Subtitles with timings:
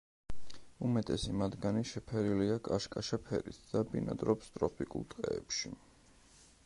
[0.85, 5.77] უმეტესი მათგანი შეფერილია კაშკაშა ფერით და ბინადრობს ტროპიკულ ტყეებში.